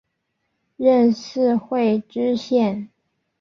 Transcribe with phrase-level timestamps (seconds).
[0.77, 2.89] 任四会知县。